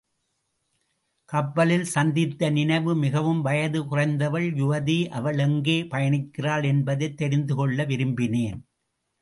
கப்பலில் 1.25 1.83
சந்தித்த 1.83 2.49
நினைவு 2.49 2.95
மிகவும் 2.95 3.41
வயது 3.41 3.83
குறைந்தவள் 3.83 4.47
யுவதி 4.55 5.07
அவள் 5.09 5.37
எங்கே 5.37 5.81
பயணிக்கிறாள் 5.83 6.65
என்பதைத் 6.65 7.17
தெரிந்து 7.17 7.55
கொள்ள 7.55 7.85
விரும்பினேன். 7.85 8.59